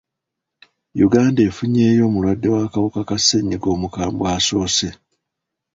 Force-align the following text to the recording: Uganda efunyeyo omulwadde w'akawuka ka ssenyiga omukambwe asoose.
Uganda 1.05 1.39
efunyeyo 1.49 2.01
omulwadde 2.07 2.47
w'akawuka 2.53 3.01
ka 3.09 3.17
ssenyiga 3.19 3.67
omukambwe 3.75 4.25
asoose. 4.35 4.89